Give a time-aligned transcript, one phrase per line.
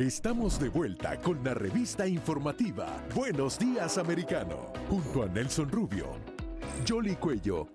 [0.00, 6.18] Estamos de vuelta con la revista informativa Buenos Días Americano, junto a Nelson Rubio,
[6.84, 7.68] Jolly Cuello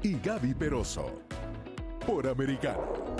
[0.00, 1.20] y Gaby Peroso,
[2.06, 3.16] por Americano.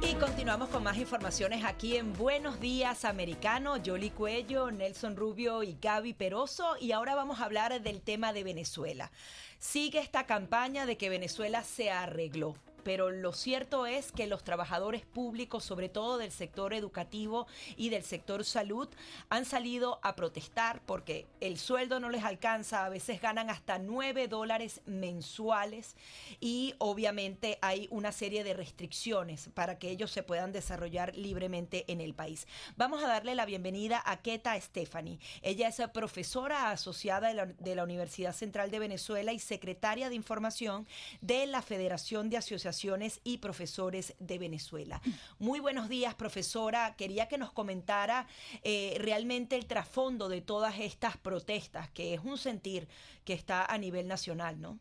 [0.00, 3.78] Y continuamos con más informaciones aquí en Buenos Días Americano.
[3.84, 6.76] Jolly Cuello, Nelson Rubio y Gaby Peroso.
[6.80, 9.10] Y ahora vamos a hablar del tema de Venezuela.
[9.58, 12.54] Sigue esta campaña de que Venezuela se arregló
[12.88, 18.02] pero lo cierto es que los trabajadores públicos, sobre todo del sector educativo y del
[18.02, 18.88] sector salud,
[19.28, 24.26] han salido a protestar porque el sueldo no les alcanza, a veces ganan hasta 9
[24.28, 25.96] dólares mensuales
[26.40, 32.00] y obviamente hay una serie de restricciones para que ellos se puedan desarrollar libremente en
[32.00, 32.46] el país.
[32.78, 35.18] Vamos a darle la bienvenida a Keta Stephanie.
[35.42, 40.14] Ella es profesora asociada de la, de la Universidad Central de Venezuela y secretaria de
[40.14, 40.88] información
[41.20, 42.77] de la Federación de Asociaciones
[43.24, 45.00] y profesores de Venezuela.
[45.38, 46.94] Muy buenos días, profesora.
[46.96, 48.26] Quería que nos comentara
[48.62, 52.86] eh, realmente el trasfondo de todas estas protestas, que es un sentir
[53.24, 54.78] que está a nivel nacional, ¿no?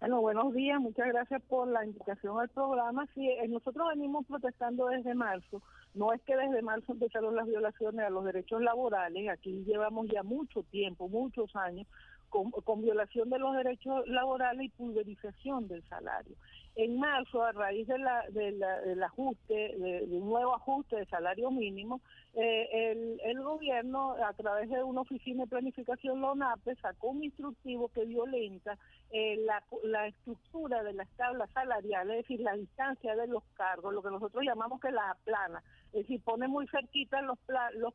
[0.00, 3.06] Bueno, buenos días, muchas gracias por la invitación al programa.
[3.14, 5.60] Sí, eh, nosotros venimos protestando desde marzo.
[5.94, 10.22] No es que desde marzo empezaron las violaciones a los derechos laborales, aquí llevamos ya
[10.22, 11.86] mucho tiempo, muchos años,
[12.28, 16.36] con, violación de los derechos laborales y pulverización del salario.
[16.76, 22.00] En marzo, a raíz de la, del ajuste, de, un nuevo ajuste de salario mínimo,
[22.34, 28.04] eh, el, gobierno, a través de una oficina de planificación, LONAPE, sacó un instructivo que
[28.04, 28.78] violenta
[29.10, 33.92] eh, la, la estructura de las tablas salariales, es decir, la distancia de los cargos,
[33.92, 37.38] lo que nosotros llamamos que la plana, es decir, pone muy cerquita los,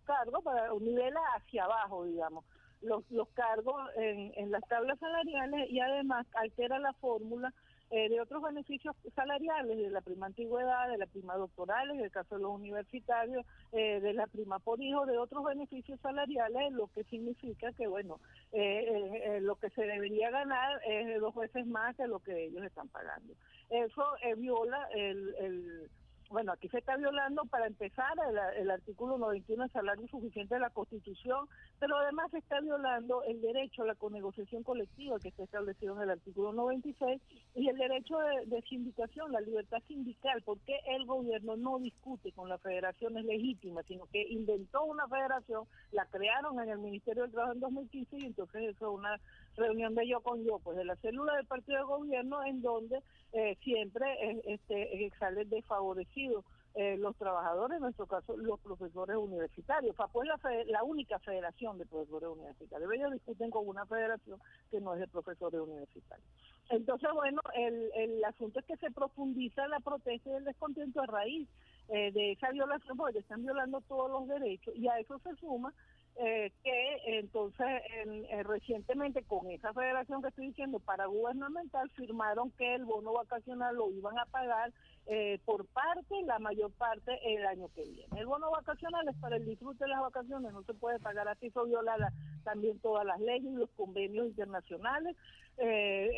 [0.04, 2.44] cargos para un nivel hacia abajo, digamos
[2.84, 7.54] los, los cargos en, en las tablas salariales y además altera la fórmula
[7.96, 12.10] eh, de otros beneficios salariales, de la prima antigüedad, de la prima doctoral, en el
[12.10, 16.88] caso de los universitarios, eh, de la prima por hijo, de otros beneficios salariales, lo
[16.88, 18.20] que significa que, bueno,
[18.52, 22.90] eh, lo que se debería ganar es dos veces más que lo que ellos están
[22.90, 23.36] pagando.
[23.70, 24.04] Eso
[24.38, 25.90] viola el, el
[26.34, 28.12] bueno, aquí se está violando para empezar
[28.58, 31.48] el, artículo 91 del salario suficiente de la Constitución,
[31.80, 36.02] pero además se está violando el derecho a la conegociación colectiva que está establecido en
[36.02, 37.22] el artículo 96
[37.54, 38.18] y el derecho
[38.48, 44.08] de, sindicación, la libertad sindical, porque el gobierno no discute con las federaciones legítimas, sino
[44.08, 48.76] que inventó una federación, la crearon en el Ministerio del Trabajo en 2015 y entonces
[48.76, 49.20] eso es una
[49.56, 53.04] reunión de yo con yo, pues de la célula del partido de gobierno en donde
[53.34, 56.46] eh, siempre eh, este, salen desfavorecidos
[56.76, 59.96] eh, los trabajadores, en nuestro caso los profesores universitarios.
[59.96, 62.92] FAPO es la, la única federación de profesores universitarios.
[62.92, 64.40] Ellos discuten con una federación
[64.70, 66.28] que no es de profesores universitarios.
[66.70, 71.08] Entonces, bueno, el, el asunto es que se profundiza la protesta y el descontento a
[71.08, 71.50] raíz
[71.90, 75.74] de esa violación, porque están violando todos los derechos, y a eso se suma
[76.16, 82.76] eh, que entonces eh, recientemente con esa federación que estoy diciendo para gubernamental firmaron que
[82.76, 84.72] el bono vacacional lo iban a pagar
[85.08, 88.20] eh, por parte, la mayor parte el año que viene.
[88.20, 91.48] El bono vacacional es para el disfrute de las vacaciones, no se puede pagar así,
[91.48, 91.96] eso viola
[92.44, 95.16] también todas las leyes y los convenios internacionales
[95.58, 96.10] eh,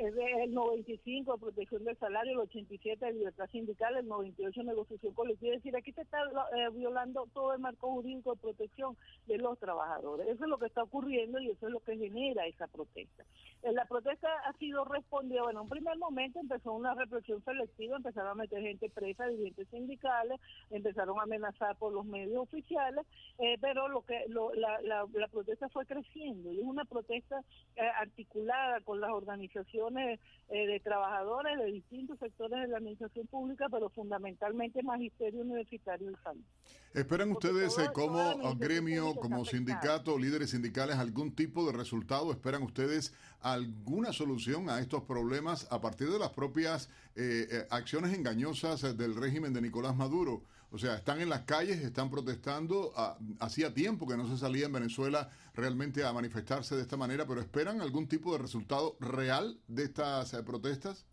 [0.44, 5.14] el 95 de protección del salario, el 87 de libertad sindical, el 98 de negociación
[5.14, 5.54] colectiva.
[5.54, 6.20] Es decir, aquí se está
[6.56, 8.96] eh, violando todo el marco jurídico de protección
[9.28, 9.85] de los trabajadores.
[10.28, 13.24] Eso es lo que está ocurriendo y eso es lo que genera esa protesta.
[13.64, 17.98] Eh, la protesta ha sido respondida, bueno, en un primer momento empezó una represión selectiva,
[17.98, 20.40] empezaron a meter gente presa, dirigentes sindicales,
[20.70, 23.06] empezaron a amenazar por los medios oficiales,
[23.40, 27.42] eh, pero lo que la, la, la, protesta fue creciendo y es una protesta
[28.00, 33.90] articulada con las organizaciones eh, de trabajadores de distintos sectores de la administración pública, pero
[33.90, 36.44] fundamentalmente magisterio universitario y salud.
[36.94, 39.75] ¿Esperan ustedes eh, como gremio, como sindicato?
[39.82, 42.32] Sindicato, líderes sindicales, algún tipo de resultado?
[42.32, 48.14] ¿Esperan ustedes alguna solución a estos problemas a partir de las propias eh, eh, acciones
[48.14, 50.44] engañosas del régimen de Nicolás Maduro?
[50.72, 52.92] O sea, están en las calles, están protestando.
[52.96, 57.26] Ah, hacía tiempo que no se salía en Venezuela realmente a manifestarse de esta manera,
[57.26, 61.06] pero ¿esperan algún tipo de resultado real de estas eh, protestas?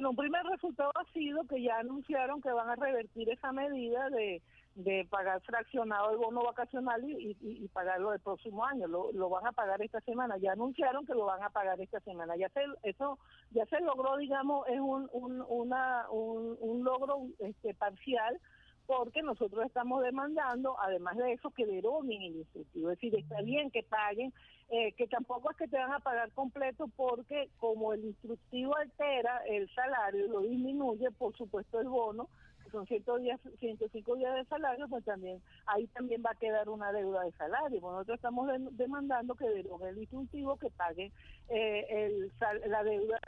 [0.00, 4.08] Bueno, un primer resultado ha sido que ya anunciaron que van a revertir esa medida
[4.08, 4.40] de,
[4.74, 8.86] de pagar fraccionado el bono vacacional y, y, pagarlo el próximo año.
[8.86, 10.38] Lo, lo, van a pagar esta semana.
[10.38, 12.34] Ya anunciaron que lo van a pagar esta semana.
[12.34, 13.18] Ya se, eso
[13.50, 18.40] ya se logró, digamos, es un, un, una, un, un logro este, parcial
[18.90, 22.90] porque nosotros estamos demandando, además de eso, que deroguen el incentivo.
[22.90, 24.32] Es decir, está bien que paguen,
[24.68, 29.42] eh, que tampoco es que te van a pagar completo porque como el instructivo altera
[29.46, 32.28] el salario, lo disminuye, por supuesto el bono,
[32.64, 37.22] que son 105 días de salario, pues también ahí también va a quedar una deuda
[37.22, 37.80] de salario.
[37.80, 41.12] Nosotros estamos demandando que deroguen el instructivo, que pague
[41.48, 42.32] eh, el,
[42.68, 43.20] la deuda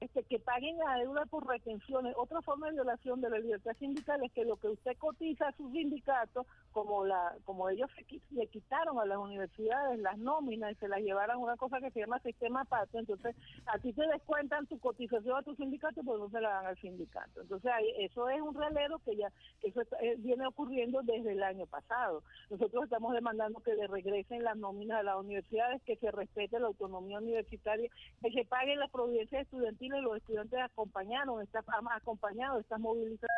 [0.00, 2.14] este, que paguen la deuda por retenciones.
[2.16, 5.52] Otra forma de violación de la libertad sindical es que lo que usted cotiza a
[5.52, 7.90] sus sindicatos, como la como ellos
[8.30, 11.90] le quitaron a las universidades las nóminas y se las llevaron a una cosa que
[11.90, 13.34] se llama sistema pato, entonces
[13.66, 16.78] a ti te descuentan tu cotización a tu sindicato, pues no se la dan al
[16.78, 17.42] sindicato.
[17.42, 21.66] Entonces eso es un relero que ya que eso eh, viene ocurriendo desde el año
[21.66, 22.22] pasado.
[22.50, 26.68] Nosotros estamos demandando que le regresen las nóminas a las universidades, que se respete la
[26.68, 27.90] autonomía universitaria,
[28.22, 31.62] que se paguen las providencias estudiantiles los estudiantes acompañaron, está
[31.96, 33.28] acompañado estas movilizaciones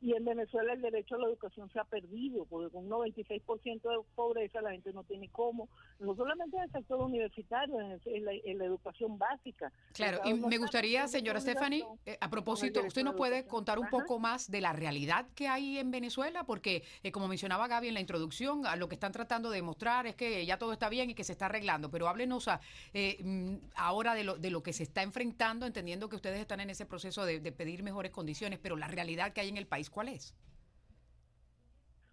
[0.00, 3.82] y en Venezuela el derecho a la educación se ha perdido, porque con un 96%
[3.82, 5.68] de pobreza la gente no tiene cómo,
[5.98, 9.72] no solamente en el sector universitario, en, la, educación básica.
[9.92, 14.18] Claro, y me gustaría, señora Stephanie, eh, a propósito, ¿usted nos puede contar un poco
[14.18, 16.44] más de la realidad que hay en Venezuela?
[16.44, 20.06] Porque, eh, como mencionaba Gaby en la introducción, a lo que están tratando de demostrar
[20.06, 22.60] es que ya todo está bien y que se está arreglando, pero háblenos a,
[22.92, 26.60] eh, mm, ahora de lo, de lo que se está enfrentando, entendiendo que ustedes están
[26.60, 29.66] en ese proceso de, de pedir mejores condiciones, pero la realidad que hay en el
[29.66, 30.34] país, ¿cuál es?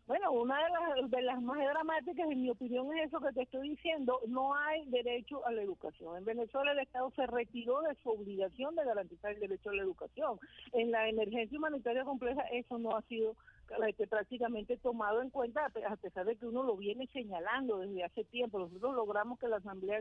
[0.10, 3.44] Bueno, una de las, de las más dramáticas, en mi opinión, es eso que te
[3.44, 4.20] estoy diciendo.
[4.28, 6.18] No hay derecho a la educación.
[6.18, 9.84] En Venezuela el Estado se retiró de su obligación de garantizar el derecho a la
[9.84, 10.40] educación.
[10.74, 13.36] En la emergencia humanitaria compleja eso no ha sido
[13.88, 18.24] este, prácticamente tomado en cuenta, a pesar de que uno lo viene señalando desde hace
[18.26, 18.60] tiempo.
[18.60, 20.00] Nosotros logramos que la Asamblea,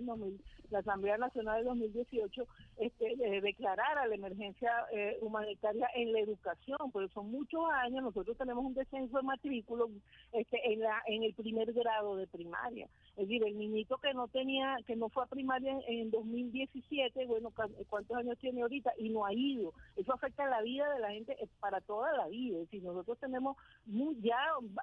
[0.71, 2.47] la Asamblea Nacional de 2018
[2.79, 8.37] este, eh, declarara la emergencia eh, humanitaria en la educación, porque son muchos años, nosotros
[8.37, 9.91] tenemos un descenso de matrículos
[10.33, 12.89] este, en, la, en el primer grado de primaria.
[13.19, 17.53] Es decir, el niñito que no tenía, que no fue a primaria en, 2017, bueno,
[17.89, 18.93] ¿cuántos años tiene ahorita?
[18.97, 19.73] Y no ha ido.
[19.97, 22.59] Eso afecta la vida de la gente para toda la vida.
[22.59, 23.57] Es decir, nosotros tenemos
[23.87, 24.39] muy, ya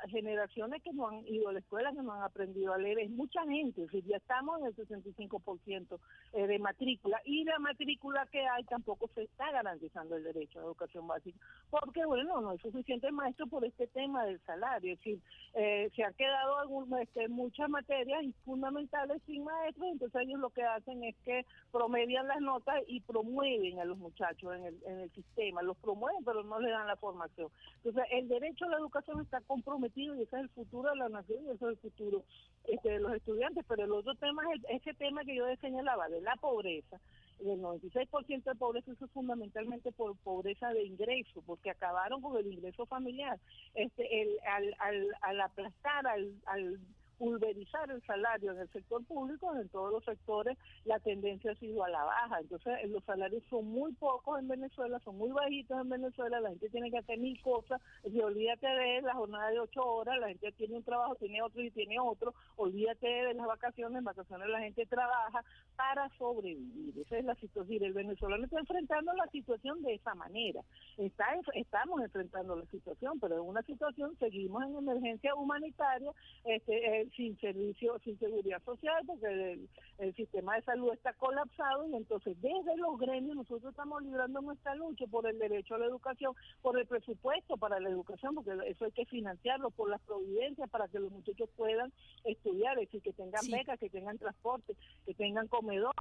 [0.09, 2.99] generaciones que no han ido a la escuela, que no han aprendido a leer.
[2.99, 5.99] Es mucha gente, es decir, ya estamos en el 65%
[6.33, 7.21] eh, de matrícula.
[7.23, 11.39] Y la matrícula que hay tampoco se está garantizando el derecho a educación básica.
[11.69, 14.91] Porque, bueno, no hay suficiente maestro por este tema del salario.
[14.91, 15.19] Es decir,
[15.53, 20.63] eh, se ha quedado algún, este, muchas materias fundamentales sin maestros, entonces ellos lo que
[20.63, 25.11] hacen es que promedian las notas y promueven a los muchachos en el, en el
[25.11, 27.49] sistema, los promueven pero no le dan la formación.
[27.77, 31.09] Entonces el derecho a la educación está comprometido y ese es el futuro de la
[31.09, 32.23] nación y ese es el futuro
[32.65, 36.21] este, de los estudiantes, pero el otro tema es ese tema que yo señalaba de
[36.21, 36.99] la pobreza,
[37.39, 42.51] el 96% de pobreza eso es fundamentalmente por pobreza de ingreso, porque acabaron con el
[42.51, 43.39] ingreso familiar.
[43.73, 46.79] Este, el, al, al, al aplastar al, al
[47.17, 51.83] pulverizar el salario en el sector público, en todos los sectores la tendencia ha sido
[51.83, 52.39] a la baja.
[52.39, 56.49] Entonces eh, los salarios son muy pocos en Venezuela, son muy bajitos en Venezuela, la
[56.49, 60.51] gente tiene que hacer mil cosas, olvídate de la jornada de ocho horas, la gente
[60.53, 64.59] tiene un trabajo, tiene otro y tiene otro, olvídate de las vacaciones, en vacaciones la
[64.59, 65.43] gente trabaja
[65.75, 66.97] para sobrevivir.
[66.99, 67.83] Esa es la situación.
[67.83, 70.61] El venezolano está enfrentando la situación de esa manera.
[70.97, 76.11] Está, estamos enfrentando la situación, pero en una situación seguimos en emergencia humanitaria,
[76.45, 79.59] este, eh, sin servicio, sin seguridad social, porque
[79.97, 84.75] el, sistema de salud está colapsado y entonces desde los gremios nosotros estamos librando nuestra
[84.75, 88.85] lucha por el derecho a la educación, por el presupuesto para la educación, porque eso
[88.85, 91.91] hay que financiarlo, por las providencias para que los muchachos puedan
[92.23, 95.93] estudiar, es decir, que tengan becas, que tengan transporte, que tengan comedor.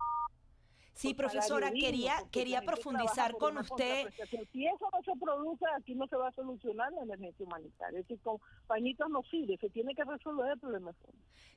[0.94, 4.08] Sí, profesora, quería, quería profundizar con usted.
[4.52, 7.98] Si eso no se produce, aquí no se va a solucionar la emergencia humanitaria.
[7.98, 10.92] Es decir, con pañitos no sirve, se tiene que resolver el problema.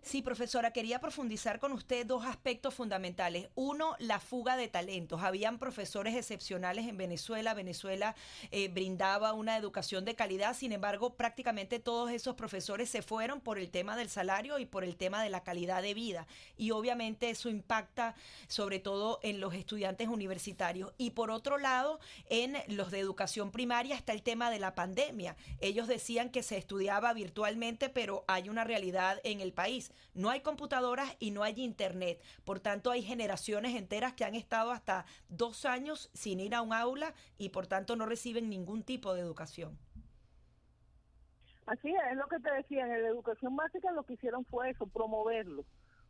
[0.01, 3.50] Sí, profesora, quería profundizar con usted dos aspectos fundamentales.
[3.56, 5.22] Uno, la fuga de talentos.
[5.22, 7.53] Habían profesores excepcionales en Venezuela.
[7.53, 8.15] Venezuela
[8.51, 13.60] eh, brindaba una educación de calidad, sin embargo, prácticamente todos esos profesores se fueron por
[13.60, 16.25] el tema del salario y por el tema de la calidad de vida.
[16.56, 18.15] Y obviamente eso impacta
[18.48, 20.93] sobre todo en los estudiantes universitarios.
[20.98, 25.36] Y por otro lado, en los de educación primaria está el tema de la pandemia.
[25.60, 29.91] Ellos decían que se estudiaba virtualmente, pero hay una realidad en el país.
[30.13, 32.22] No hay computadoras y no hay internet.
[32.46, 36.72] Por tanto, hay generaciones enteras que han estado hasta dos años sin ir a un
[36.72, 39.77] aula y por tanto no reciben ningún tipo de educación.
[41.65, 44.69] Así es, es lo que te decía, en la educación básica lo que hicieron fue
[44.69, 45.65] eso, promoverlo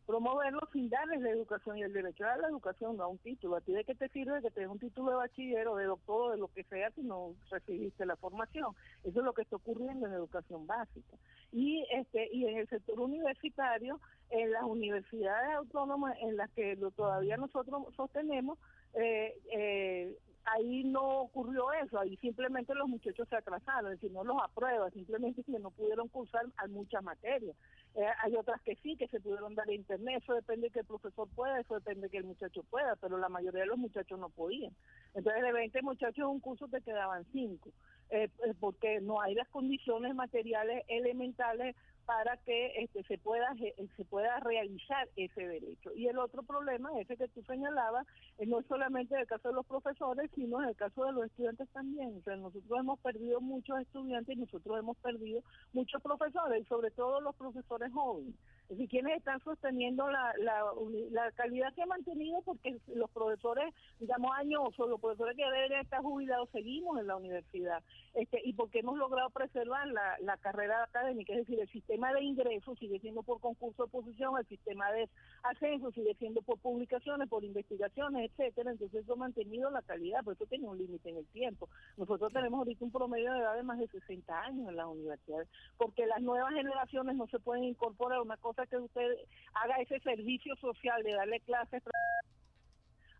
[0.08, 3.56] promoverlo sin darles la educación y el derecho a la educación, a un título.
[3.56, 5.84] ¿A ti de qué te sirve que te des un título de bachiller o de
[5.84, 8.74] doctor o de lo que sea si no recibiste la formación?
[9.04, 11.14] Eso es lo que está ocurriendo en educación básica.
[11.52, 14.00] Y este y en el sector universitario,
[14.30, 18.58] en las universidades autónomas en las que todavía nosotros sostenemos,
[18.94, 20.16] eh, eh,
[20.52, 24.90] ahí no ocurrió eso, ahí simplemente los muchachos se atrasaron, es decir, no los aprueba,
[24.90, 27.56] simplemente que no pudieron cursar muchas materias.
[27.94, 30.80] Eh, hay otras que sí, que se pudieron dar a internet, eso depende de que
[30.80, 33.78] el profesor pueda, eso depende de que el muchacho pueda, pero la mayoría de los
[33.78, 34.72] muchachos no podían.
[35.14, 37.70] Entonces de 20 muchachos un curso te quedaban 5,
[38.10, 44.04] eh, eh, porque no hay las condiciones materiales elementales para que este, se pueda se
[44.06, 45.92] pueda realizar ese derecho.
[45.94, 48.06] Y el otro problema, ese que tú señalabas,
[48.46, 51.68] no es solamente el caso de los profesores, sino en el caso de los estudiantes
[51.68, 52.16] también.
[52.16, 55.42] O sea, nosotros hemos perdido muchos estudiantes y nosotros hemos perdido
[55.74, 58.34] muchos profesores, y sobre todo los profesores jóvenes.
[58.68, 64.60] Es quienes están sosteniendo la, la, calidad que ha mantenido, porque los profesores, digamos, años,
[64.78, 67.82] o los profesores que deben estar jubilados, seguimos en la universidad,
[68.14, 72.22] este, y porque hemos logrado preservar la, la carrera académica, es decir, el sistema de
[72.22, 75.08] ingresos sigue siendo por concurso de posición, el sistema de
[75.44, 80.32] ascenso sigue siendo por publicaciones, por investigaciones, etcétera, entonces eso ha mantenido la calidad, pero
[80.32, 81.68] eso tiene un límite en el tiempo.
[81.96, 85.48] Nosotros tenemos ahorita un promedio de edad de más de 60 años en las universidades,
[85.76, 89.16] porque las nuevas generaciones no se pueden incorporar a una cosa que usted
[89.54, 91.82] haga ese servicio social de darle clases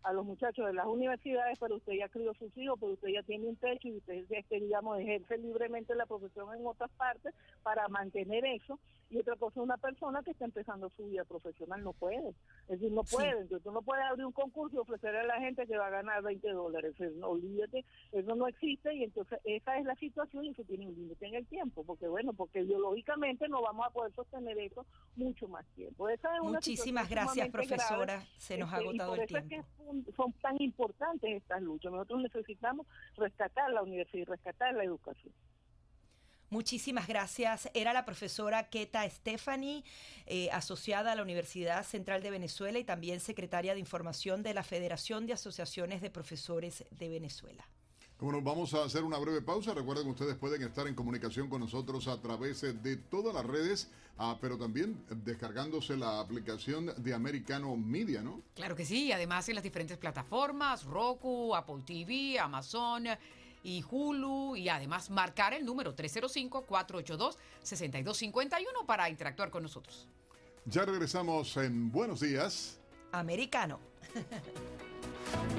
[0.03, 3.23] a los muchachos de las universidades, pero usted ya crió sus hijos, pero usted ya
[3.23, 7.87] tiene un techo y usted, este, digamos, ejerce libremente la profesión en otras partes para
[7.87, 8.79] mantener eso.
[9.11, 12.29] Y otra cosa, una persona que está empezando su vida profesional no puede.
[12.67, 13.41] Es decir, no puede.
[13.41, 15.91] Entonces, tú no puedes abrir un concurso y ofrecerle a la gente que va a
[15.91, 16.93] ganar 20 dólares.
[17.15, 20.93] no, olvídate, eso no existe y entonces esa es la situación y eso tiene un
[20.93, 21.83] límite en el tiempo.
[21.83, 26.07] Porque, bueno, porque biológicamente no vamos a poder sostener eso mucho más tiempo.
[26.43, 28.23] Muchísimas gracias, profesora.
[28.37, 31.91] Se nos ha este, agotado el tiempo son tan importantes estas luchas.
[31.91, 35.33] Nosotros necesitamos rescatar la universidad y rescatar la educación.
[36.49, 37.69] Muchísimas gracias.
[37.75, 39.83] Era la profesora Keta Stephanie,
[40.25, 44.63] eh, asociada a la Universidad Central de Venezuela y también secretaria de Información de la
[44.63, 47.67] Federación de Asociaciones de Profesores de Venezuela.
[48.19, 49.73] Bueno, vamos a hacer una breve pausa.
[49.73, 53.89] Recuerden que ustedes pueden estar en comunicación con nosotros a través de todas las redes,
[54.17, 58.41] ah, pero también descargándose la aplicación de Americano Media, ¿no?
[58.55, 63.05] Claro que sí, además en las diferentes plataformas, Roku, Apple TV, Amazon
[63.63, 70.09] y Hulu, y además marcar el número 305-482-6251 para interactuar con nosotros.
[70.65, 72.81] Ya regresamos en Buenos Días.
[73.13, 73.79] Americano.